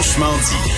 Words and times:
Franchement 0.00 0.32
dit. 0.48 0.72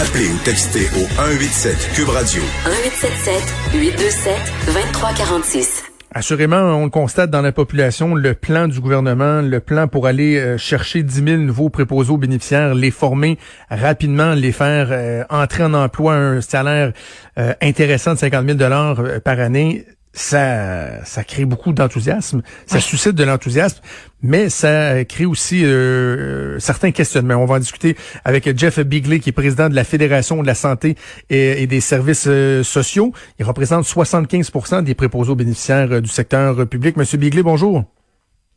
Appelez 0.00 0.28
ou 0.28 0.38
textez 0.44 0.86
au 0.94 1.08
187 1.16 1.90
Cube 1.92 2.08
Radio. 2.10 2.40
1877 2.64 3.80
827 3.80 4.36
2346. 4.66 5.84
Assurément, 6.12 6.56
on 6.56 6.84
le 6.84 6.90
constate 6.90 7.30
dans 7.30 7.42
la 7.42 7.50
population, 7.50 8.14
le 8.14 8.34
plan 8.34 8.68
du 8.68 8.78
gouvernement, 8.78 9.42
le 9.42 9.58
plan 9.58 9.88
pour 9.88 10.06
aller 10.06 10.36
euh, 10.38 10.56
chercher 10.56 11.02
10 11.02 11.24
000 11.24 11.36
nouveaux 11.38 11.68
préposés 11.68 12.12
aux 12.12 12.16
bénéficiaires, 12.16 12.76
les 12.76 12.92
former 12.92 13.38
rapidement, 13.70 14.34
les 14.34 14.52
faire 14.52 14.90
euh, 14.92 15.24
entrer 15.28 15.64
en 15.64 15.74
emploi 15.74 16.14
à 16.14 16.18
un 16.18 16.40
salaire 16.40 16.92
euh, 17.38 17.54
intéressant 17.60 18.14
de 18.14 18.18
50 18.20 18.46
000 18.46 18.56
dollars 18.56 19.02
par 19.24 19.40
année, 19.40 19.84
ça, 20.12 21.04
ça 21.04 21.22
crée 21.24 21.44
beaucoup 21.44 21.72
d'enthousiasme, 21.72 22.42
ça 22.66 22.80
suscite 22.80 23.14
de 23.14 23.22
l'enthousiasme, 23.24 23.80
mais 24.22 24.48
ça 24.48 25.04
crée 25.04 25.24
aussi 25.24 25.64
euh, 25.64 26.58
certains 26.58 26.90
questionnements. 26.90 27.36
On 27.36 27.46
va 27.46 27.56
en 27.56 27.58
discuter 27.60 27.96
avec 28.24 28.58
Jeff 28.58 28.80
Bigley, 28.80 29.20
qui 29.20 29.30
est 29.30 29.32
président 29.32 29.68
de 29.68 29.74
la 29.74 29.84
Fédération 29.84 30.42
de 30.42 30.46
la 30.46 30.54
santé 30.54 30.96
et, 31.30 31.66
des 31.66 31.80
services 31.80 32.26
euh, 32.26 32.62
sociaux. 32.62 33.12
Il 33.38 33.44
représente 33.44 33.84
75% 33.84 34.82
des 34.82 34.94
préposés 34.94 35.30
aux 35.30 35.36
bénéficiaires 35.36 35.92
euh, 35.92 36.00
du 36.00 36.10
secteur 36.10 36.66
public. 36.66 36.96
Monsieur 36.96 37.18
Bigley, 37.18 37.42
bonjour. 37.42 37.84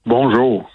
Bonjour. 0.05 0.70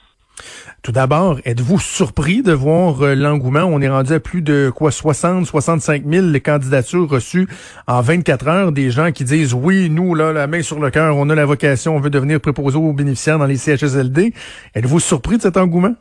Tout 0.82 0.92
d'abord, 0.92 1.38
êtes-vous 1.44 1.78
surpris 1.78 2.42
de 2.42 2.52
voir 2.52 3.02
euh, 3.02 3.14
l'engouement? 3.14 3.64
On 3.64 3.80
est 3.80 3.88
rendu 3.88 4.12
à 4.12 4.20
plus 4.20 4.42
de 4.42 4.70
quoi 4.74 4.90
60, 4.90 5.44
65 5.44 6.04
000 6.06 6.26
candidatures 6.44 7.08
reçues 7.08 7.48
en 7.86 8.00
24 8.00 8.48
heures. 8.48 8.72
Des 8.72 8.90
gens 8.90 9.10
qui 9.12 9.24
disent 9.24 9.54
oui, 9.54 9.90
nous, 9.90 10.14
là, 10.14 10.32
la 10.32 10.46
main 10.46 10.62
sur 10.62 10.78
le 10.78 10.90
cœur, 10.90 11.16
on 11.16 11.28
a 11.30 11.34
la 11.34 11.46
vocation, 11.46 11.96
on 11.96 12.00
veut 12.00 12.10
devenir 12.10 12.40
préposé 12.40 12.78
aux 12.78 12.92
bénéficiaires 12.92 13.38
dans 13.38 13.46
les 13.46 13.56
CHSLD. 13.56 14.32
Êtes-vous 14.74 15.00
surpris 15.00 15.36
de 15.36 15.42
cet 15.42 15.56
engouement? 15.56 15.94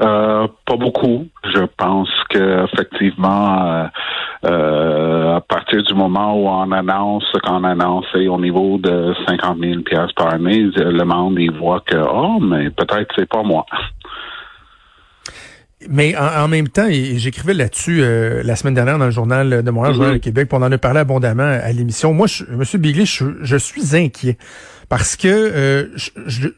Euh, 0.00 0.46
pas 0.66 0.76
beaucoup. 0.76 1.26
Je 1.44 1.64
pense 1.76 2.10
que 2.30 2.64
effectivement, 2.64 3.62
euh, 3.66 3.84
euh, 4.46 5.36
à 5.36 5.40
partir 5.40 5.82
du 5.82 5.94
moment 5.94 6.34
où 6.34 6.48
on 6.48 6.70
annonce 6.72 7.24
ce 7.32 7.38
qu'on 7.40 7.64
a 7.64 7.70
annoncé 7.70 8.28
au 8.28 8.40
niveau 8.40 8.78
de 8.78 9.14
50 9.26 9.58
000 9.58 9.82
pièces 9.82 10.12
par 10.12 10.32
année, 10.32 10.70
le 10.76 11.04
monde 11.04 11.38
y 11.38 11.48
voit 11.48 11.80
que 11.80 11.96
oh, 11.96 12.38
mais 12.40 12.70
peut-être 12.70 13.12
c'est 13.16 13.28
pas 13.28 13.42
moi. 13.42 13.66
Mais 15.88 16.16
en, 16.16 16.48
même 16.48 16.68
temps, 16.68 16.88
j'écrivais 16.88 17.54
là-dessus 17.54 18.02
la 18.42 18.56
semaine 18.56 18.74
dernière 18.74 18.98
dans 18.98 19.04
le 19.04 19.10
journal 19.10 19.62
de 19.62 19.70
Montréal, 19.70 19.94
mm 19.94 19.96
Journal 19.96 20.20
Québec, 20.20 20.48
puis 20.48 20.58
on 20.58 20.64
en 20.64 20.72
a 20.72 20.78
parlé 20.78 21.00
abondamment 21.00 21.42
à 21.62 21.70
l'émission. 21.72 22.12
Moi, 22.12 22.26
je, 22.26 22.44
M. 22.44 22.62
Bigley, 22.80 23.04
je, 23.04 23.56
suis 23.56 23.96
inquiet 23.96 24.36
parce 24.88 25.16
que 25.16 25.90
je 25.94 26.10
je 26.26 26.48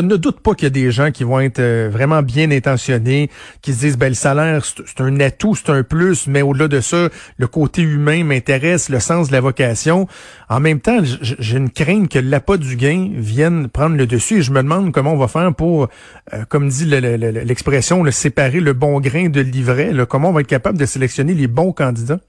ne 0.00 0.16
doute 0.16 0.40
pas 0.40 0.54
qu'il 0.54 0.64
y 0.64 0.66
a 0.66 0.70
des 0.70 0.90
gens 0.90 1.10
qui 1.10 1.24
vont 1.24 1.40
être 1.40 1.60
euh, 1.60 1.88
vraiment 1.90 2.22
bien 2.22 2.50
intentionnés, 2.50 3.30
qui 3.62 3.72
se 3.72 3.80
disent 3.80 3.96
ben 3.96 4.08
le 4.08 4.14
salaire 4.14 4.64
c'est 4.64 5.00
un 5.00 5.20
atout, 5.20 5.54
c'est 5.54 5.70
un 5.70 5.82
plus, 5.82 6.26
mais 6.26 6.42
au-delà 6.42 6.68
de 6.68 6.80
ça, 6.80 7.08
le 7.38 7.46
côté 7.46 7.82
humain 7.82 8.24
m'intéresse, 8.24 8.88
le 8.88 9.00
sens 9.00 9.28
de 9.28 9.32
la 9.32 9.40
vocation. 9.40 10.08
En 10.48 10.60
même 10.60 10.80
temps, 10.80 10.98
j'ai 11.02 11.56
une 11.56 11.70
crainte 11.70 12.10
que 12.10 12.18
l'appât 12.18 12.56
du 12.56 12.76
gain 12.76 13.10
vienne 13.14 13.68
prendre 13.68 13.96
le 13.96 14.06
dessus 14.06 14.38
et 14.38 14.42
je 14.42 14.52
me 14.52 14.62
demande 14.62 14.92
comment 14.92 15.12
on 15.12 15.18
va 15.18 15.28
faire 15.28 15.54
pour, 15.54 15.88
euh, 16.32 16.44
comme 16.48 16.68
dit 16.68 16.86
l'expression, 16.86 18.02
le, 18.02 18.10
séparer 18.10 18.60
le 18.60 18.72
bon 18.72 19.00
grain 19.00 19.28
de 19.28 19.40
l'ivraie. 19.40 19.92
Comment 20.08 20.30
on 20.30 20.32
va 20.32 20.40
être 20.40 20.46
capable 20.46 20.78
de 20.78 20.86
sélectionner 20.86 21.34
les 21.34 21.46
bons 21.46 21.72
candidats? 21.72 22.20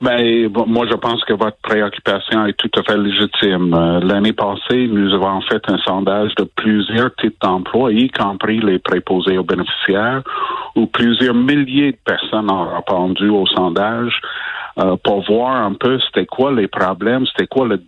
Ben, 0.00 0.48
moi, 0.68 0.86
je 0.88 0.94
pense 0.94 1.24
que 1.24 1.32
votre 1.32 1.56
préoccupation 1.60 2.46
est 2.46 2.52
tout 2.52 2.70
à 2.78 2.84
fait 2.84 2.96
légitime. 2.96 3.74
Euh, 3.74 3.98
l'année 3.98 4.32
passée, 4.32 4.86
nous 4.86 5.12
avons 5.12 5.40
fait 5.40 5.60
un 5.68 5.78
sondage 5.78 6.32
de 6.36 6.44
plusieurs 6.44 7.12
types 7.16 7.34
d'emplois, 7.42 7.92
y 7.92 8.08
compris 8.08 8.60
les 8.60 8.78
préposés 8.78 9.36
aux 9.38 9.42
bénéficiaires, 9.42 10.22
où 10.76 10.86
plusieurs 10.86 11.34
milliers 11.34 11.90
de 11.90 11.98
personnes 12.04 12.48
ont 12.48 12.76
répondu 12.76 13.28
au 13.28 13.44
sondage 13.46 14.20
euh, 14.78 14.94
pour 15.02 15.24
voir 15.26 15.56
un 15.56 15.74
peu 15.74 15.98
c'était 16.06 16.26
quoi 16.26 16.52
les 16.52 16.68
problèmes, 16.68 17.26
c'était 17.26 17.48
quoi 17.48 17.66
le, 17.66 17.82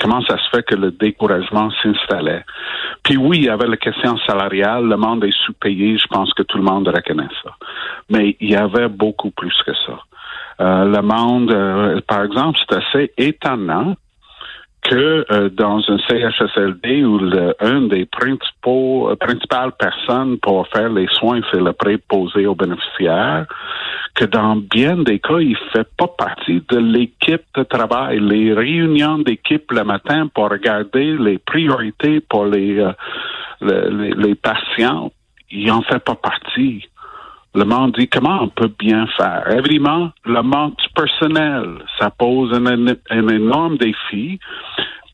comment 0.00 0.22
ça 0.22 0.36
se 0.36 0.56
fait 0.56 0.64
que 0.64 0.74
le 0.74 0.90
découragement 0.90 1.70
s'installait. 1.80 2.44
Puis 3.04 3.16
oui, 3.16 3.38
il 3.38 3.44
y 3.44 3.48
avait 3.48 3.68
la 3.68 3.76
question 3.76 4.18
salariale, 4.26 4.88
le 4.88 4.96
monde 4.96 5.24
est 5.24 5.38
sous-payé, 5.46 5.98
je 5.98 6.06
pense 6.08 6.34
que 6.34 6.42
tout 6.42 6.58
le 6.58 6.64
monde 6.64 6.88
reconnaît 6.88 7.30
ça. 7.44 7.52
Mais 8.10 8.36
il 8.40 8.50
y 8.50 8.56
avait 8.56 8.88
beaucoup 8.88 9.30
plus 9.30 9.54
que 9.64 9.72
ça. 9.86 10.00
Euh, 10.60 10.84
le 10.84 11.02
monde, 11.02 11.50
euh, 11.50 12.00
par 12.06 12.24
exemple, 12.24 12.58
c'est 12.68 12.76
assez 12.76 13.12
étonnant 13.18 13.94
que 14.82 15.24
euh, 15.32 15.48
dans 15.48 15.78
un 15.88 15.98
CHSLD 16.08 17.04
où 17.04 17.18
le, 17.18 17.54
une 17.60 17.88
des 17.88 18.04
principaux, 18.04 19.10
principales 19.18 19.72
personnes 19.72 20.38
pour 20.38 20.68
faire 20.68 20.90
les 20.90 21.06
soins, 21.08 21.40
c'est 21.50 21.60
le 21.60 21.72
préposé 21.72 22.46
aux 22.46 22.54
bénéficiaires, 22.54 23.46
que 24.14 24.26
dans 24.26 24.56
bien 24.56 24.96
des 24.98 25.18
cas, 25.18 25.38
il 25.38 25.56
fait 25.72 25.88
pas 25.96 26.06
partie 26.06 26.62
de 26.68 26.78
l'équipe 26.78 27.44
de 27.56 27.62
travail. 27.64 28.20
Les 28.20 28.52
réunions 28.52 29.18
d'équipe 29.18 29.72
le 29.72 29.84
matin 29.84 30.28
pour 30.32 30.50
regarder 30.50 31.16
les 31.16 31.38
priorités 31.38 32.20
pour 32.20 32.44
les, 32.44 32.86
les, 33.60 34.10
les 34.10 34.34
patients, 34.34 35.10
il 35.50 35.72
en 35.72 35.82
fait 35.82 35.98
pas 35.98 36.14
partie. 36.14 36.86
Le 37.54 37.64
monde 37.64 37.94
dit 37.96 38.08
comment 38.08 38.42
on 38.42 38.48
peut 38.48 38.72
bien 38.78 39.06
faire? 39.16 39.44
Évidemment, 39.56 40.10
le 40.24 40.42
manque 40.42 40.76
du 40.78 40.88
personnel, 40.94 41.78
ça 42.00 42.10
pose 42.10 42.52
un, 42.52 43.28
énorme 43.28 43.76
défi. 43.76 44.40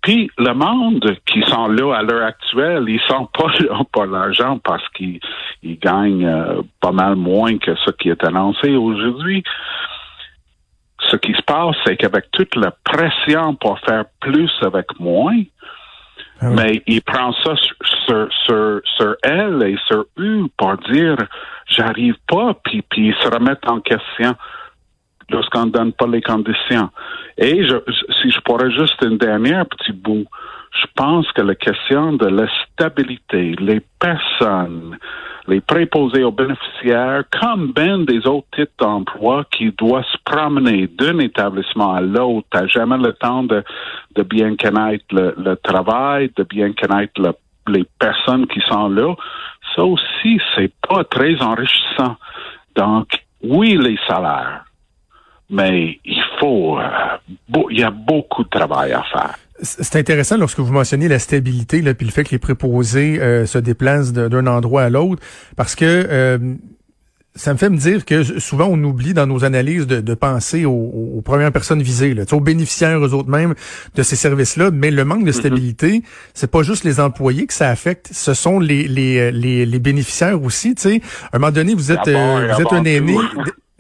Puis 0.03 0.31
le 0.39 0.55
monde 0.55 1.19
qui 1.27 1.43
sont 1.43 1.69
là 1.69 1.97
à 1.97 2.03
l'heure 2.03 2.25
actuelle, 2.25 2.85
ils 2.89 3.01
sont 3.07 3.27
pas 3.27 3.53
là 3.61 3.81
pour 3.93 4.07
l'argent 4.07 4.59
parce 4.65 4.89
qu'ils 4.91 5.21
gagnent 5.63 6.27
euh, 6.27 6.63
pas 6.81 6.93
mal 6.93 7.17
moins 7.17 7.59
que 7.59 7.75
ce 7.75 7.91
qui 7.91 8.09
est 8.09 8.25
annoncé 8.25 8.75
aujourd'hui. 8.75 9.45
Ce 11.11 11.17
qui 11.17 11.35
se 11.35 11.43
passe, 11.43 11.77
c'est 11.85 11.97
qu'avec 11.99 12.31
toute 12.31 12.57
la 12.57 12.71
pression 12.71 13.55
pour 13.55 13.79
faire 13.81 14.05
plus 14.21 14.51
avec 14.63 14.87
moins, 14.99 15.43
ah 16.41 16.51
mais 16.51 16.83
il 16.87 17.03
prend 17.03 17.33
ça 17.45 17.55
sur, 17.57 18.29
sur, 18.47 18.81
sur, 18.97 19.17
elle 19.23 19.63
et 19.63 19.77
sur 19.87 20.07
eux 20.19 20.47
pour 20.57 20.77
dire 20.91 21.17
j'arrive 21.67 22.17
pas, 22.27 22.55
puis, 22.65 22.83
puis 22.83 23.09
ils 23.09 23.15
se 23.23 23.29
remettent 23.29 23.69
en 23.69 23.81
question 23.81 24.35
lorsqu'on 25.29 25.67
ne 25.67 25.71
donne 25.71 25.93
pas 25.93 26.07
les 26.07 26.23
conditions. 26.23 26.91
Et 27.39 27.65
je, 27.65 27.77
si 28.21 28.31
je 28.31 28.41
pourrais 28.41 28.71
juste 28.71 29.01
une 29.03 29.19
dernière 29.19 29.67
petit 29.67 29.93
bout, 29.93 30.27
je 30.73 30.87
pense 30.97 31.31
que 31.33 31.43
la 31.43 31.55
question 31.55 32.15
de 32.15 32.27
la 32.27 32.47
stabilité, 32.65 33.55
les 33.59 33.81
personnes, 33.99 34.97
les 35.47 35.61
préposés 35.61 36.25
aux 36.25 36.33
bénéficiaires, 36.33 37.25
comme 37.41 37.73
ben 37.73 38.05
des 38.05 38.27
autres 38.27 38.47
types 38.55 38.71
d'emplois 38.79 39.45
qui 39.51 39.73
doivent 39.73 40.05
se 40.05 40.19
promener 40.25 40.87
d'un 40.87 41.19
établissement 41.19 41.95
à 41.95 42.01
l'autre, 42.01 42.49
à 42.53 42.67
jamais 42.67 42.99
le 42.99 43.13
temps 43.13 43.43
de, 43.43 43.63
de 44.15 44.23
bien 44.23 44.57
connaître 44.57 45.05
le, 45.13 45.55
travail, 45.57 46.31
de 46.37 46.43
bien 46.45 46.73
connaître 46.73 47.21
les 47.69 47.85
personnes 47.99 48.47
qui 48.47 48.61
sont 48.69 48.89
là, 48.89 49.15
ça 49.75 49.85
aussi, 49.85 50.41
c'est 50.55 50.73
pas 50.89 51.05
très 51.05 51.41
enrichissant. 51.41 52.17
Donc, 52.75 53.09
oui, 53.43 53.77
les 53.77 53.99
salaires, 54.09 54.65
mais 55.49 55.99
il 56.05 56.23
faut, 56.39 56.79
euh, 56.79 57.17
il 57.71 57.81
y 57.81 57.85
a 57.85 57.91
beaucoup 57.91 58.45
de 58.45 58.49
travail 58.49 58.93
à 58.93 59.03
faire. 59.03 59.35
C'est 59.63 59.97
intéressant 59.97 60.37
lorsque 60.37 60.61
vous 60.61 60.73
mentionnez 60.73 61.09
la 61.09 61.19
stabilité, 61.19 61.83
là, 61.83 61.95
puis 61.95 62.07
le 62.07 62.13
fait 62.13 62.25
que 62.25 62.31
les 62.31 62.39
préposés 62.39 63.21
euh, 63.21 63.47
se 63.47 63.59
déplacent 63.59 64.13
d'un 64.13 64.47
endroit 64.47 64.83
à 64.83 64.91
l'autre, 64.91 65.23
parce 65.57 65.75
que 65.75 65.85
euh, 65.85 66.39
ça 67.37 67.53
me 67.53 67.59
fait 67.59 67.71
me 67.71 67.77
dire 67.77 68.05
que 68.05 68.23
souvent 68.41 68.67
on 68.67 68.83
oublie 68.83 69.15
dans 69.15 69.27
nos 69.27 69.45
analyses 69.45 69.87
de, 69.87 70.15
penser 70.15 70.65
aux, 70.65 71.23
premières 71.25 71.53
personnes 71.53 71.83
visées, 71.83 72.13
là, 72.13 72.25
aux 72.33 72.41
bénéficiaires 72.41 72.99
eux 73.05 73.15
autres 73.15 73.29
mêmes 73.29 73.55
de 73.95 74.03
ces 74.03 74.17
services-là. 74.17 74.71
Mais 74.73 74.91
le 74.91 75.05
manque 75.05 75.25
de 75.25 75.31
mm-hmm. 75.31 75.35
stabilité, 75.35 76.03
c'est 76.35 76.51
pas 76.51 76.63
juste 76.63 76.85
les 76.85 76.99
employés 76.99 77.47
que 77.47 77.55
ça 77.55 77.69
affecte, 77.69 78.11
ce 78.13 78.35
sont 78.35 78.59
les 78.59 78.89
les, 78.89 79.31
les, 79.33 79.79
bénéficiaires 79.79 80.43
aussi. 80.43 80.75
sais 80.77 81.01
À 81.33 81.37
un 81.37 81.39
moment 81.39 81.53
donné, 81.53 81.75
vous 81.75 81.93
êtes 81.93 82.09
euh, 82.09 82.53
vous 82.55 82.63
êtes 82.63 82.73
un 82.73 82.85
aîné. 82.85 83.17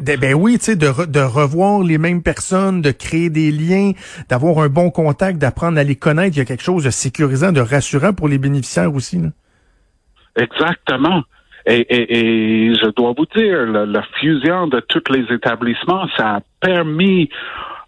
Ben 0.01 0.35
oui, 0.35 0.59
tu 0.59 0.65
sais, 0.65 0.77
de, 0.77 1.07
de 1.07 1.21
revoir 1.21 1.83
les 1.83 1.99
mêmes 1.99 2.23
personnes, 2.23 2.83
de 2.83 2.91
créer 2.91 3.31
des 3.31 3.51
liens, 3.51 3.93
d'avoir 4.29 4.59
un 4.59 4.69
bon 4.69 4.91
contact, 4.91 5.39
d'apprendre 5.39 5.79
à 5.79 5.85
les 5.85 5.97
connaître. 5.97 6.37
Il 6.37 6.39
y 6.39 6.43
a 6.43 6.45
quelque 6.45 6.63
chose 6.63 6.85
de 6.85 6.91
sécurisant, 6.91 7.53
de 7.53 7.61
rassurant 7.61 8.13
pour 8.13 8.29
les 8.29 8.39
bénéficiaires 8.39 8.95
aussi. 8.95 9.21
Exactement. 10.37 11.23
Et, 11.67 12.73
je 12.83 12.89
dois 12.91 13.13
vous 13.17 13.27
dire, 13.37 13.67
la, 13.67 14.03
fusion 14.21 14.67
de 14.67 14.81
tous 14.81 15.13
les 15.13 15.25
établissements, 15.35 16.07
ça 16.17 16.37
a 16.37 16.41
permis 16.61 17.29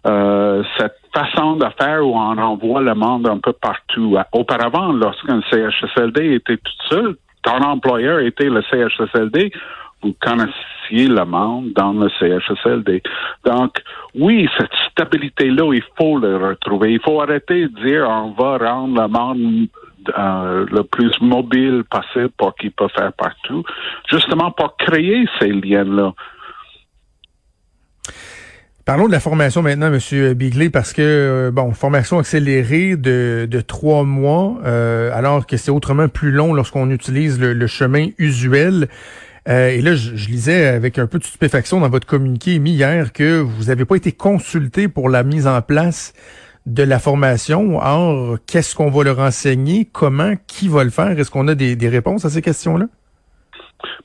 euh, 0.05 0.63
cette 0.77 0.95
façon 1.13 1.55
de 1.55 1.65
faire 1.79 2.05
où 2.05 2.15
on 2.15 2.37
envoie 2.37 2.81
le 2.81 2.93
monde 2.93 3.27
un 3.27 3.39
peu 3.39 3.53
partout. 3.53 4.17
Auparavant, 4.31 4.91
lorsqu'un 4.93 5.41
CHSLD 5.49 6.35
était 6.35 6.57
tout 6.57 6.87
seul, 6.89 7.15
ton 7.41 7.57
employeur 7.57 8.19
était 8.19 8.49
le 8.49 8.61
CHSLD, 8.61 9.51
vous 10.03 10.13
connaissiez 10.19 11.07
le 11.07 11.25
monde 11.25 11.71
dans 11.73 11.93
le 11.93 12.09
CHSLD. 12.19 13.01
Donc, 13.45 13.81
oui, 14.15 14.47
cette 14.57 14.73
stabilité-là, 14.91 15.73
il 15.73 15.83
faut 15.97 16.17
le 16.17 16.37
retrouver. 16.37 16.93
Il 16.93 16.99
faut 16.99 17.21
arrêter 17.21 17.67
de 17.67 17.83
dire 17.83 18.07
on 18.09 18.31
va 18.31 18.57
rendre 18.57 19.01
le 19.01 19.07
monde 19.07 19.67
euh, 20.17 20.65
le 20.69 20.83
plus 20.83 21.13
mobile 21.21 21.83
possible 21.89 22.29
pour 22.37 22.55
qu'il 22.55 22.71
peut 22.71 22.89
faire 22.89 23.13
partout, 23.13 23.63
justement 24.09 24.51
pour 24.51 24.75
créer 24.77 25.25
ces 25.39 25.49
liens-là. 25.49 26.13
Parlons 28.85 29.07
de 29.07 29.13
la 29.13 29.21
formation 29.21 29.61
maintenant, 29.61 29.89
Monsieur 29.89 30.33
Bigley, 30.33 30.69
parce 30.69 30.91
que 30.91 31.01
euh, 31.01 31.51
bon, 31.51 31.71
formation 31.71 32.19
accélérée 32.19 32.97
de, 32.97 33.47
de 33.49 33.61
trois 33.61 34.03
mois, 34.03 34.57
euh, 34.65 35.09
alors 35.13 35.47
que 35.47 35.55
c'est 35.55 35.71
autrement 35.71 36.09
plus 36.09 36.31
long 36.31 36.53
lorsqu'on 36.53 36.89
utilise 36.89 37.39
le, 37.39 37.65
chemin 37.67 38.07
usuel. 38.17 38.89
Euh, 39.49 39.69
et 39.69 39.81
là, 39.81 39.95
je, 39.95 40.27
lisais 40.27 40.67
avec 40.67 40.97
un 40.97 41.07
peu 41.07 41.19
de 41.19 41.23
stupéfaction 41.23 41.81
dans 41.81 41.89
votre 41.89 42.07
communiqué 42.07 42.53
émis 42.53 42.71
hier 42.71 43.11
que 43.11 43.39
vous 43.39 43.65
n'avez 43.65 43.85
pas 43.85 43.95
été 43.95 44.11
consulté 44.11 44.87
pour 44.87 45.09
la 45.09 45.23
mise 45.23 45.47
en 45.47 45.61
place 45.61 46.13
de 46.65 46.83
la 46.83 46.99
formation. 46.99 47.77
Or, 47.81 48.37
qu'est-ce 48.47 48.75
qu'on 48.75 48.89
va 48.89 49.03
leur 49.03 49.19
enseigner? 49.19 49.85
Comment? 49.91 50.33
Qui 50.47 50.69
va 50.69 50.83
le 50.83 50.89
faire? 50.89 51.19
Est-ce 51.19 51.29
qu'on 51.29 51.47
a 51.49 51.55
des, 51.55 51.75
des 51.75 51.89
réponses 51.89 52.23
à 52.23 52.29
ces 52.29 52.41
questions-là? 52.41 52.85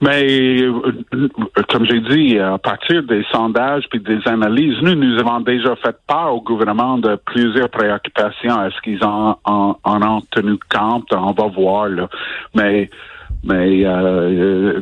Mais 0.01 0.63
euh, 0.63 1.29
comme 1.69 1.85
j'ai 1.87 2.01
dit, 2.01 2.39
à 2.39 2.59
partir 2.59 3.03
des 3.03 3.25
sondages 3.33 3.85
puis 3.91 4.01
des 4.01 4.21
analyses, 4.27 4.77
nous 4.83 4.95
nous 4.95 5.19
avons 5.19 5.41
déjà 5.41 5.75
fait 5.77 5.97
part 6.07 6.35
au 6.35 6.41
gouvernement 6.41 6.99
de 6.99 7.17
plusieurs 7.27 7.69
préoccupations. 7.69 8.65
Est-ce 8.65 8.81
qu'ils 8.83 9.05
en, 9.05 9.39
en, 9.45 9.77
ont 9.85 10.23
tenu 10.31 10.57
compte? 10.71 11.13
On 11.13 11.33
va 11.33 11.47
voir. 11.49 11.89
Là. 11.89 12.09
Mais 12.55 12.91
mais 13.45 13.85
euh, 13.85 14.81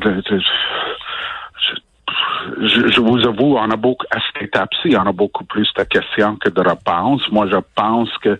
je, 2.60 2.88
je, 2.88 3.00
vous 3.00 3.26
avoue, 3.26 3.56
on 3.56 3.70
a 3.70 3.76
beaucoup 3.76 4.06
à 4.10 4.18
cette 4.20 4.42
étape-ci, 4.42 4.96
on 4.96 5.06
a 5.06 5.12
beaucoup 5.12 5.44
plus 5.44 5.68
de 5.76 5.82
questions 5.84 6.36
que 6.36 6.48
de 6.48 6.60
réponses. 6.60 7.28
Moi, 7.30 7.46
je 7.50 7.58
pense 7.74 8.10
que 8.18 8.38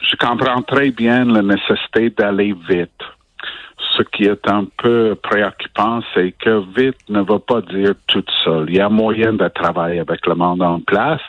je 0.00 0.16
comprends 0.16 0.62
très 0.62 0.90
bien 0.90 1.24
la 1.24 1.42
nécessité 1.42 2.10
d'aller 2.10 2.54
vite 2.68 3.02
ce 3.96 4.02
qui 4.02 4.24
est 4.24 4.48
un 4.48 4.66
peu 4.76 5.16
préoccupant, 5.22 6.00
c'est 6.14 6.32
que 6.32 6.62
vite 6.76 6.96
ne 7.08 7.20
va 7.20 7.38
pas 7.38 7.60
dire 7.60 7.94
tout 8.06 8.24
seul. 8.44 8.66
Il 8.68 8.76
y 8.76 8.80
a 8.80 8.88
moyen 8.88 9.32
de 9.32 9.48
travailler 9.48 10.00
avec 10.00 10.26
le 10.26 10.34
monde 10.34 10.62
en 10.62 10.80
place, 10.80 11.20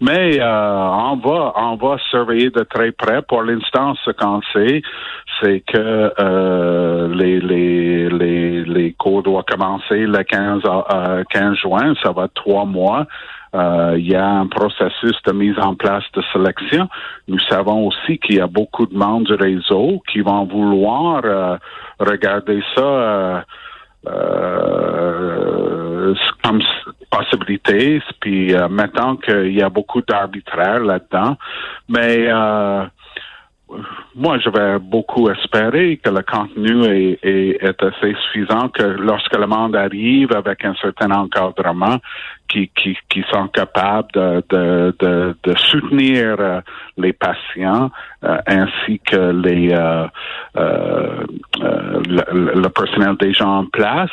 mais 0.00 0.40
euh, 0.40 0.46
on 0.46 1.16
va 1.16 1.52
on 1.56 1.76
va 1.76 1.98
surveiller 2.10 2.50
de 2.50 2.62
très 2.62 2.92
près. 2.92 3.22
Pour 3.22 3.42
l'instant, 3.42 3.94
ce 4.04 4.10
qu'on 4.10 4.40
sait, 4.52 4.82
c'est 5.40 5.60
que 5.60 6.12
euh, 6.18 7.14
les, 7.14 7.40
les, 7.40 8.08
les, 8.08 8.64
les 8.64 8.92
cours 8.92 9.22
doivent 9.22 9.44
commencer 9.44 10.06
le 10.06 10.22
15, 10.22 10.62
euh, 10.64 11.24
15 11.30 11.56
juin. 11.56 11.94
Ça 12.02 12.12
va 12.12 12.28
trois 12.28 12.64
mois. 12.64 13.06
Euh, 13.54 13.96
il 13.98 14.10
y 14.10 14.14
a 14.14 14.26
un 14.26 14.46
processus 14.46 15.16
de 15.26 15.32
mise 15.32 15.58
en 15.58 15.74
place 15.74 16.04
de 16.14 16.22
sélection. 16.32 16.88
Nous 17.28 17.38
savons 17.40 17.86
aussi 17.86 18.18
qu'il 18.18 18.36
y 18.36 18.40
a 18.40 18.46
beaucoup 18.46 18.86
de 18.86 18.96
membres 18.96 19.26
du 19.26 19.34
réseau 19.34 20.02
qui 20.12 20.20
vont 20.20 20.44
vouloir 20.44 21.22
euh, 21.24 21.56
regarder 21.98 22.62
ça 22.74 23.44
euh, 24.06 26.14
comme 26.44 26.62
possibilité, 27.10 28.02
puis 28.20 28.54
maintenant 28.70 29.16
qu'il 29.16 29.52
y 29.52 29.62
a 29.62 29.70
beaucoup 29.70 30.02
d'arbitraire 30.02 30.80
là-dedans, 30.80 31.36
mais 31.88 32.28
moi, 34.14 34.38
je 34.38 34.48
vais 34.48 34.78
beaucoup 34.78 35.28
espérer 35.30 35.98
que 35.98 36.10
le 36.10 36.22
contenu 36.22 36.84
est, 36.86 37.18
est, 37.22 37.82
assez 37.82 38.14
suffisant, 38.24 38.68
que 38.70 38.82
lorsque 38.82 39.36
le 39.36 39.46
monde 39.46 39.76
arrive 39.76 40.34
avec 40.34 40.64
un 40.64 40.74
certain 40.76 41.10
encadrement, 41.10 41.98
qui, 42.48 42.70
qui, 42.74 42.96
qui 43.10 43.22
sont 43.30 43.48
capables 43.48 44.08
de, 44.14 44.42
de, 44.48 44.96
de, 44.98 45.36
de 45.42 45.58
soutenir 45.58 46.36
euh, 46.38 46.60
les 46.96 47.12
patients 47.12 47.90
euh, 48.24 48.38
ainsi 48.46 49.00
que 49.00 49.32
les 49.32 49.74
euh, 49.74 50.06
le, 50.54 52.54
le, 52.54 52.68
personnel 52.70 53.16
déjà 53.20 53.46
en 53.46 53.66
place. 53.66 54.10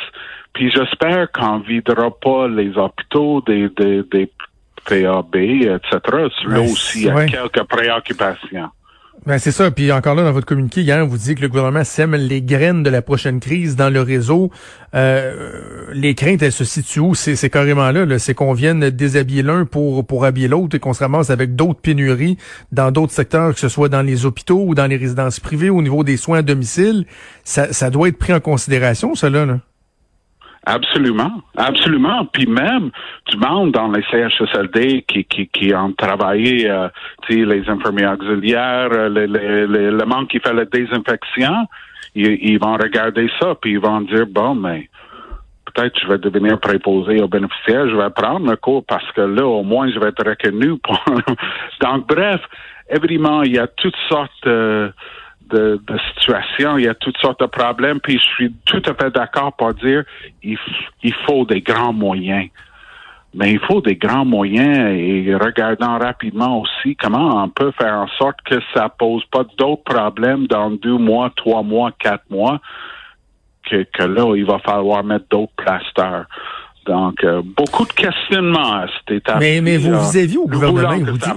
Puis 0.52 0.70
j'espère 0.70 1.32
qu'on 1.32 1.60
videra 1.60 2.10
pas 2.10 2.46
les 2.46 2.76
hôpitaux 2.76 3.42
des, 3.46 3.70
des, 3.70 4.02
des 4.02 4.30
PAB, 4.86 5.36
etc. 5.36 6.00
Là 6.46 6.60
aussi, 6.60 7.00
il 7.00 7.06
y 7.06 7.10
a 7.10 7.26
quelques 7.26 7.62
préoccupations. 7.64 8.70
Ben 9.26 9.38
c'est 9.38 9.50
ça. 9.50 9.72
Puis 9.72 9.90
encore 9.90 10.14
là, 10.14 10.22
dans 10.22 10.30
votre 10.30 10.46
communiqué 10.46 10.82
hier, 10.82 11.04
vous 11.04 11.18
dites 11.18 11.38
que 11.38 11.42
le 11.42 11.48
gouvernement 11.48 11.82
sème 11.82 12.14
les 12.14 12.42
graines 12.42 12.84
de 12.84 12.90
la 12.90 13.02
prochaine 13.02 13.40
crise 13.40 13.74
dans 13.74 13.90
le 13.90 14.00
réseau. 14.00 14.52
Euh, 14.94 15.86
les 15.92 16.14
craintes, 16.14 16.42
elles 16.42 16.52
se 16.52 16.64
situent 16.64 17.00
où? 17.00 17.14
C'est 17.16 17.50
carrément 17.50 17.90
là. 17.90 18.04
là. 18.04 18.20
C'est 18.20 18.34
qu'on 18.34 18.52
vienne 18.52 18.88
déshabiller 18.90 19.42
l'un 19.42 19.64
pour, 19.64 20.06
pour 20.06 20.24
habiller 20.24 20.46
l'autre 20.46 20.76
et 20.76 20.78
qu'on 20.78 20.92
se 20.92 21.00
ramasse 21.00 21.30
avec 21.30 21.56
d'autres 21.56 21.80
pénuries 21.80 22.38
dans 22.70 22.92
d'autres 22.92 23.12
secteurs, 23.12 23.52
que 23.52 23.58
ce 23.58 23.68
soit 23.68 23.88
dans 23.88 24.02
les 24.02 24.26
hôpitaux 24.26 24.62
ou 24.64 24.76
dans 24.76 24.86
les 24.86 24.96
résidences 24.96 25.40
privées, 25.40 25.70
au 25.70 25.82
niveau 25.82 26.04
des 26.04 26.16
soins 26.16 26.38
à 26.38 26.42
domicile. 26.42 27.04
Ça, 27.42 27.72
ça 27.72 27.90
doit 27.90 28.08
être 28.08 28.18
pris 28.18 28.32
en 28.32 28.40
considération, 28.40 29.16
cela. 29.16 29.44
Là. 29.44 29.58
Absolument, 30.68 31.42
absolument. 31.56 32.26
Puis 32.26 32.46
même 32.46 32.90
du 33.30 33.36
monde 33.36 33.70
dans 33.70 33.88
les 33.92 34.02
CHSLD 34.10 35.04
qui, 35.06 35.24
qui, 35.24 35.46
qui 35.46 35.72
ont 35.72 35.92
travaillé, 35.92 36.68
euh, 36.68 36.88
les 37.28 37.68
infirmiers 37.70 38.08
auxiliaires, 38.08 38.88
euh, 38.92 39.08
le, 39.08 39.26
le, 39.26 39.90
le, 39.90 40.04
monde 40.04 40.26
qui 40.26 40.40
fait 40.40 40.52
la 40.52 40.64
désinfection, 40.64 41.68
ils, 42.16 42.38
ils, 42.42 42.58
vont 42.58 42.76
regarder 42.76 43.30
ça, 43.40 43.54
puis 43.54 43.72
ils 43.74 43.78
vont 43.78 44.00
dire, 44.00 44.26
bon, 44.26 44.56
mais 44.56 44.90
peut-être 45.66 46.00
je 46.02 46.08
vais 46.08 46.18
devenir 46.18 46.58
préposé 46.58 47.22
aux 47.22 47.28
bénéficiaires, 47.28 47.88
je 47.88 47.96
vais 47.96 48.10
prendre 48.10 48.50
le 48.50 48.56
cours 48.56 48.84
parce 48.84 49.10
que 49.12 49.20
là, 49.20 49.46
au 49.46 49.62
moins, 49.62 49.88
je 49.88 50.00
vais 50.00 50.08
être 50.08 50.28
reconnu. 50.28 50.78
Pour... 50.78 50.98
Donc, 51.80 52.08
bref, 52.08 52.40
évidemment, 52.90 53.42
il 53.44 53.54
y 53.54 53.58
a 53.60 53.68
toutes 53.68 53.96
sortes... 54.08 54.46
Euh, 54.48 54.90
de, 55.50 55.80
de 55.86 55.98
situations, 56.14 56.78
il 56.78 56.84
y 56.84 56.88
a 56.88 56.94
toutes 56.94 57.18
sortes 57.18 57.40
de 57.40 57.46
problèmes, 57.46 58.00
puis 58.00 58.18
je 58.18 58.24
suis 58.34 58.54
tout 58.64 58.82
à 58.86 58.94
fait 58.94 59.10
d'accord 59.10 59.52
pour 59.54 59.74
dire 59.74 60.04
il, 60.42 60.58
il 61.02 61.14
faut 61.26 61.44
des 61.44 61.60
grands 61.60 61.92
moyens. 61.92 62.48
Mais 63.34 63.52
il 63.52 63.60
faut 63.60 63.82
des 63.82 63.96
grands 63.96 64.24
moyens 64.24 64.98
et 64.98 65.34
regardant 65.34 65.98
rapidement 65.98 66.62
aussi 66.62 66.96
comment 66.96 67.42
on 67.44 67.50
peut 67.50 67.70
faire 67.78 67.94
en 67.94 68.08
sorte 68.16 68.36
que 68.46 68.58
ça 68.72 68.88
pose 68.88 69.24
pas 69.26 69.44
d'autres 69.58 69.84
problèmes 69.84 70.46
dans 70.46 70.70
deux 70.70 70.96
mois, 70.96 71.30
trois 71.36 71.62
mois, 71.62 71.90
quatre 71.98 72.24
mois, 72.30 72.60
que, 73.68 73.84
que 73.92 74.04
là, 74.04 74.34
il 74.36 74.46
va 74.46 74.58
falloir 74.60 75.04
mettre 75.04 75.26
d'autres 75.28 75.52
plasters. 75.54 76.24
Donc, 76.86 77.22
euh, 77.24 77.42
beaucoup 77.44 77.84
de 77.84 77.92
questionnements 77.92 78.72
à 78.72 78.86
cette 78.86 79.16
étape. 79.18 79.38
Mais, 79.40 79.60
mais 79.60 79.76
vous, 79.76 80.00
vu 80.00 80.38
au 80.38 80.46
gouvernement, 80.46 80.96
vous 81.04 81.18
dites, 81.18 81.34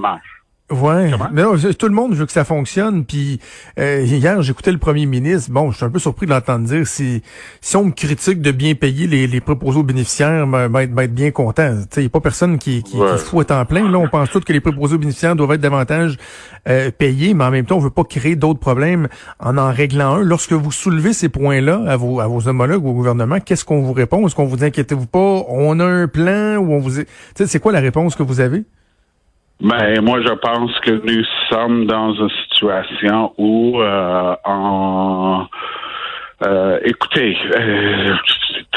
Ouais, 0.71 1.11
mais 1.31 1.41
non, 1.41 1.55
tout 1.57 1.87
le 1.87 1.93
monde 1.93 2.13
veut 2.13 2.27
que 2.27 2.31
ça 2.31 2.45
fonctionne. 2.45 3.03
Puis 3.03 3.39
euh, 3.79 4.01
hier, 4.03 4.41
j'écoutais 4.43 4.71
le 4.71 4.77
premier 4.77 5.07
ministre. 5.07 5.51
Bon, 5.51 5.71
je 5.71 5.77
suis 5.77 5.85
un 5.85 5.89
peu 5.89 5.97
surpris 5.97 6.27
de 6.27 6.31
l'entendre 6.31 6.65
dire. 6.65 6.85
Si 6.85 7.23
si 7.61 7.75
on 7.75 7.85
me 7.85 7.91
critique 7.91 8.41
de 8.41 8.51
bien 8.51 8.75
payer 8.75 9.07
les, 9.07 9.25
les 9.25 9.41
préposés 9.41 9.79
aux 9.79 9.83
bénéficiaires, 9.83 10.45
ben, 10.45 10.69
ben, 10.69 10.81
être, 10.81 11.13
bien 11.13 11.31
content. 11.31 11.75
Il 11.95 12.01
n'y 12.01 12.05
a 12.05 12.09
pas 12.09 12.19
personne 12.19 12.59
qui, 12.59 12.83
qui, 12.83 12.97
qui 12.97 13.17
fout 13.17 13.49
en 13.49 13.65
plein. 13.65 13.89
Là, 13.89 13.97
on 13.97 14.07
pense 14.07 14.29
tous 14.29 14.41
que 14.41 14.53
les 14.53 14.59
préposés 14.59 14.95
aux 14.95 14.99
bénéficiaires 14.99 15.35
doivent 15.35 15.53
être 15.53 15.61
davantage 15.61 16.17
euh, 16.67 16.91
payés, 16.91 17.33
mais 17.33 17.45
en 17.45 17.51
même 17.51 17.65
temps, 17.65 17.77
on 17.77 17.79
veut 17.79 17.89
pas 17.89 18.03
créer 18.03 18.35
d'autres 18.35 18.59
problèmes 18.59 19.07
en 19.39 19.57
en 19.57 19.71
réglant 19.71 20.15
un. 20.15 20.23
Lorsque 20.23 20.53
vous 20.53 20.71
soulevez 20.71 21.13
ces 21.13 21.29
points-là 21.29 21.83
à 21.87 21.97
vos 21.97 22.19
à 22.19 22.27
vos 22.27 22.47
homologues 22.47 22.85
au 22.85 22.93
gouvernement, 22.93 23.39
qu'est-ce 23.39 23.65
qu'on 23.65 23.81
vous 23.81 23.93
répond? 23.93 24.27
Est-ce 24.27 24.35
qu'on 24.35 24.45
vous 24.45 24.57
dit 24.57 24.65
inquiétez-vous 24.65 25.07
pas? 25.07 25.43
On 25.47 25.79
a 25.79 25.85
un 25.85 26.07
plan 26.07 26.57
ou 26.57 26.73
on 26.73 26.79
vous 26.79 27.01
c'est 27.35 27.59
quoi 27.59 27.71
la 27.71 27.79
réponse 27.79 28.15
que 28.15 28.23
vous 28.23 28.39
avez? 28.39 28.63
Mais 29.61 29.99
moi, 29.99 30.21
je 30.21 30.33
pense 30.33 30.71
que 30.79 30.91
nous 30.91 31.25
sommes 31.49 31.85
dans 31.85 32.13
une 32.13 32.29
situation 32.43 33.33
où, 33.37 33.81
euh, 33.81 34.35
en, 34.45 35.47
euh, 36.45 36.79
écoutez, 36.85 37.37
euh, 37.55 38.15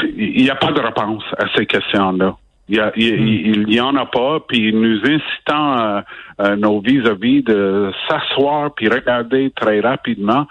il 0.03 0.43
n'y 0.43 0.49
a 0.49 0.55
pas 0.55 0.71
de 0.71 0.81
réponse 0.81 1.23
à 1.37 1.45
ces 1.55 1.65
questions-là. 1.65 2.35
Il 2.69 2.77
y, 2.77 2.79
a, 2.79 2.93
il, 2.95 3.73
y 3.73 3.81
en 3.81 3.93
a 3.97 4.05
pas, 4.05 4.39
puis 4.47 4.71
nous 4.71 4.97
incitons 4.99 5.77
euh, 5.77 6.01
euh, 6.39 6.55
nos 6.55 6.79
vis-à-vis 6.79 7.43
de 7.43 7.91
s'asseoir 8.07 8.73
puis 8.73 8.87
regarder 8.87 9.51
très 9.51 9.81
rapidement. 9.81 10.47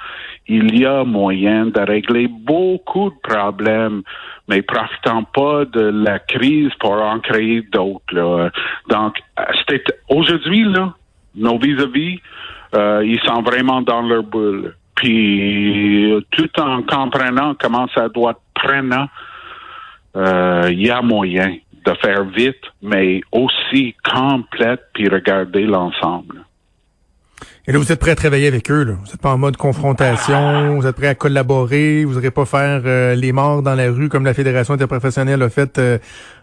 Il 0.47 0.79
y 0.79 0.85
a 0.85 1.05
moyen 1.05 1.67
de 1.67 1.81
régler 1.81 2.29
beaucoup 2.29 3.09
de 3.09 3.17
problèmes, 3.23 4.03
mais 4.47 4.61
profitant 4.61 5.25
pas 5.25 5.65
de 5.65 5.81
la 5.81 6.19
crise 6.19 6.71
pour 6.81 6.93
en 6.93 7.19
créer 7.21 7.63
d'autres. 7.73 8.51
Donc, 8.91 9.17
aujourd'hui 10.11 10.65
là, 10.65 10.93
nos 11.35 11.59
vis-à-vis, 11.59 12.21
euh, 12.75 13.03
ils 13.07 13.21
sont 13.21 13.41
vraiment 13.41 13.81
dans 13.81 14.03
leur 14.03 14.25
bulle. 14.25 14.75
Puis, 14.97 16.13
tout 16.31 16.61
en 16.61 16.83
comprenant 16.83 17.55
comment 17.59 17.89
ça 17.95 18.11
doit 18.11 18.33
être 18.33 18.43
prenant, 18.55 19.09
il 20.15 20.87
y 20.87 20.91
a 20.91 21.01
moyen 21.01 21.57
de 21.85 21.95
faire 22.03 22.25
vite, 22.25 22.63
mais 22.83 23.21
aussi 23.33 23.95
complète, 24.05 24.83
puis 24.95 25.09
regarder 25.09 25.63
l'ensemble. 25.63 26.45
Et 27.67 27.73
là, 27.73 27.79
vous 27.79 27.93
êtes 27.93 28.01
prêt 28.01 28.11
à 28.11 28.17
travailler 28.17 28.49
avec 28.49 28.71
eux, 28.71 28.83
là. 28.83 28.95
Vous 28.95 29.07
n'êtes 29.07 29.23
pas 29.23 29.33
en 29.33 29.39
mode 29.39 29.57
confrontation, 29.57 30.77
vous 30.77 30.87
êtes 30.87 30.97
prêt 30.97 31.09
à 31.09 31.15
collaborer, 31.15 32.05
vous 32.05 32.15
n'aurez 32.15 32.33
pas 32.33 32.45
faire 32.45 32.83
euh, 32.85 33.15
les 33.15 33.31
morts 33.33 33.63
dans 33.63 33.75
la 33.75 33.91
rue 33.91 34.09
comme 34.09 34.25
la 34.25 34.35
Fédération 34.35 34.75
interprofessionnelle 34.75 35.43
a 35.43 35.49
fait 35.49 35.79
euh, 35.79 35.99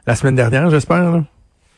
la 0.08 0.16
semaine 0.16 0.36
dernière, 0.36 0.70
j'espère. 0.70 1.24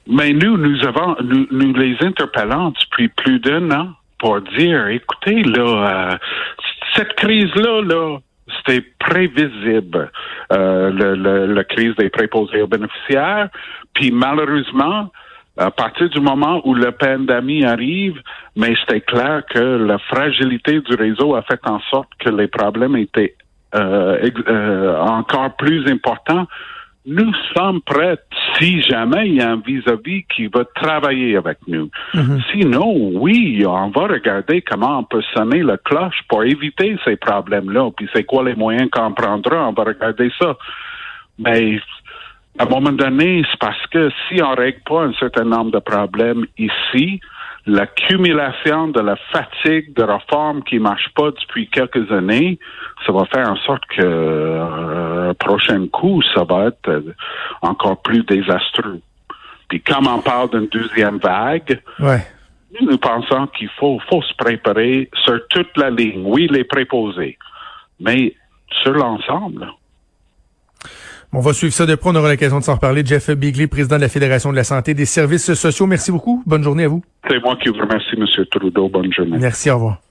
Mais 0.07 0.33
nous, 0.33 0.57
nous 0.57 0.85
avons, 0.85 1.15
nous, 1.23 1.47
nous 1.51 1.73
les 1.73 1.95
interpellons 2.01 2.71
depuis 2.81 3.07
plus 3.09 3.39
d'un 3.39 3.71
an 3.71 3.89
pour 4.19 4.41
dire, 4.57 4.87
écoutez, 4.87 5.41
là, 5.43 6.11
euh, 6.11 6.17
cette 6.95 7.13
crise-là, 7.15 7.81
là, 7.81 8.19
c'était 8.65 8.85
prévisible, 8.99 10.11
euh, 10.53 10.91
le, 10.91 11.15
le, 11.15 11.53
la 11.53 11.63
crise 11.63 11.95
des 11.95 12.09
préposés 12.09 12.61
aux 12.61 12.67
bénéficiaires. 12.67 13.49
Puis 13.93 14.11
malheureusement, 14.11 15.09
à 15.57 15.71
partir 15.71 16.09
du 16.09 16.19
moment 16.19 16.61
où 16.65 16.73
le 16.73 16.91
pandémie 16.91 17.65
arrive, 17.65 18.21
mais 18.55 18.73
c'était 18.81 19.01
clair 19.01 19.43
que 19.49 19.59
la 19.59 19.97
fragilité 19.99 20.79
du 20.79 20.95
réseau 20.95 21.35
a 21.35 21.41
fait 21.43 21.59
en 21.65 21.79
sorte 21.89 22.09
que 22.19 22.29
les 22.29 22.47
problèmes 22.47 22.95
étaient 22.95 23.35
euh, 23.75 24.29
euh, 24.47 24.97
encore 24.99 25.55
plus 25.55 25.89
importants. 25.89 26.47
Nous 27.05 27.33
sommes 27.55 27.81
prêts 27.81 28.19
si 28.57 28.81
jamais 28.83 29.27
il 29.27 29.35
y 29.35 29.41
a 29.41 29.51
un 29.51 29.61
vis-à-vis 29.65 30.23
qui 30.35 30.47
va 30.47 30.63
travailler 30.75 31.35
avec 31.35 31.57
nous. 31.67 31.89
Mhm. 32.13 32.41
Sinon, 32.51 32.93
oui, 33.15 33.63
on 33.65 33.89
va 33.89 34.07
regarder 34.07 34.61
comment 34.61 34.99
on 34.99 35.03
peut 35.03 35.23
sonner 35.33 35.63
la 35.63 35.77
cloche 35.77 36.21
pour 36.29 36.43
éviter 36.43 36.97
ces 37.03 37.15
problèmes-là. 37.15 37.89
Puis 37.97 38.07
c'est 38.13 38.23
quoi 38.23 38.43
les 38.43 38.53
moyens 38.53 38.89
qu'on 38.91 39.13
prendra, 39.13 39.67
on 39.67 39.73
va 39.73 39.83
regarder 39.83 40.31
ça. 40.39 40.55
Mais 41.39 41.79
à 42.59 42.63
un 42.63 42.69
moment 42.69 42.91
donné, 42.91 43.43
c'est 43.49 43.59
parce 43.59 43.87
que 43.87 44.11
si 44.27 44.41
on 44.43 44.53
règle 44.53 44.81
pas 44.87 45.05
un 45.05 45.13
certain 45.13 45.45
nombre 45.45 45.71
de 45.71 45.79
problèmes 45.79 46.45
ici, 46.59 47.19
l'accumulation 47.65 48.87
de 48.87 48.99
la 49.01 49.15
fatigue 49.31 49.93
de 49.93 50.03
réformes 50.03 50.63
qui 50.63 50.75
ne 50.75 50.81
marchent 50.81 51.13
pas 51.15 51.31
depuis 51.31 51.67
quelques 51.67 52.11
années, 52.11 52.59
ça 53.05 53.11
va 53.11 53.25
faire 53.25 53.49
en 53.49 53.55
sorte 53.57 53.85
que 53.85 54.01
euh, 54.01 55.33
prochain 55.35 55.87
coup, 55.87 56.21
ça 56.33 56.43
va 56.43 56.67
être 56.67 56.89
euh, 56.89 57.13
encore 57.61 58.01
plus 58.01 58.23
désastreux. 58.23 59.01
Puis 59.69 59.81
comme 59.81 60.07
on 60.07 60.19
parle 60.19 60.49
d'une 60.49 60.67
deuxième 60.67 61.17
vague, 61.17 61.81
Ouais. 61.99 62.25
nous, 62.79 62.89
nous 62.91 62.97
pensons 62.97 63.47
qu'il 63.47 63.69
faut, 63.79 63.99
faut 64.09 64.21
se 64.21 64.33
préparer 64.35 65.09
sur 65.23 65.39
toute 65.49 65.75
la 65.77 65.89
ligne. 65.89 66.23
Oui, 66.25 66.47
les 66.51 66.63
préposés, 66.63 67.37
mais 67.99 68.35
sur 68.83 68.93
l'ensemble. 68.93 69.67
On 71.33 71.39
va 71.39 71.53
suivre 71.53 71.73
ça 71.73 71.85
de 71.85 71.95
près. 71.95 72.09
On 72.09 72.15
aura 72.15 72.29
l'occasion 72.29 72.59
de 72.59 72.63
s'en 72.63 72.75
reparler. 72.75 73.05
Jeff 73.05 73.29
Bigley, 73.31 73.67
président 73.67 73.95
de 73.95 74.01
la 74.01 74.09
Fédération 74.09 74.51
de 74.51 74.57
la 74.57 74.65
santé 74.65 74.91
et 74.91 74.93
des 74.93 75.05
services 75.05 75.53
sociaux. 75.53 75.87
Merci 75.87 76.11
beaucoup. 76.11 76.43
Bonne 76.45 76.63
journée 76.63 76.83
à 76.83 76.87
vous. 76.89 77.01
C'est 77.29 77.41
moi 77.41 77.55
qui 77.55 77.69
vous 77.69 77.79
remercie, 77.79 78.15
M. 78.17 78.25
Trudeau. 78.51 78.89
Bonne 78.89 79.11
journée. 79.13 79.37
Merci. 79.39 79.69
Au 79.69 79.75
revoir. 79.75 80.01